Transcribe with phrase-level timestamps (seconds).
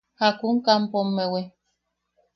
[0.19, 1.41] ¿Jakun kampomewi?